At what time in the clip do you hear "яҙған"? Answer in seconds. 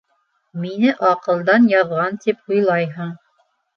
1.73-2.19